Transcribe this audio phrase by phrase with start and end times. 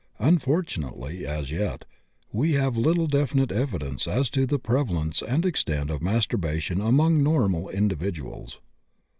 [0.17, 1.85] Unfortunately, as yet,
[2.33, 7.69] we have little definite evidence as to the prevalence and extent of masturbation among normal
[7.69, 8.59] individuals.